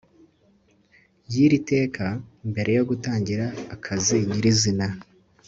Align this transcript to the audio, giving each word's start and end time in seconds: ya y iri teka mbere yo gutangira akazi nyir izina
ya 1.31 1.33
y 1.33 1.35
iri 1.45 1.59
teka 1.71 2.07
mbere 2.49 2.69
yo 2.77 2.83
gutangira 2.89 3.45
akazi 3.75 4.15
nyir 4.29 4.45
izina 4.53 4.87